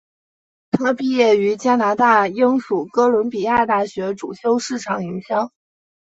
[0.71, 5.51] 她毕业于加拿大英属哥伦比亚大学主修市场营销。